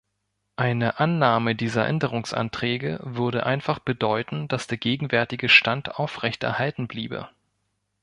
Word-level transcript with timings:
Eine 0.55 0.99
Annahme 0.99 1.53
dieser 1.55 1.85
Änderungsanträge 1.87 2.99
würde 3.03 3.45
einfach 3.45 3.77
bedeuten, 3.77 4.47
dass 4.47 4.65
der 4.65 4.79
gegenwärtige 4.79 5.47
Stand 5.47 5.97
aufrecht 5.99 6.41
erhalten 6.41 6.87
bliebe. 6.87 7.29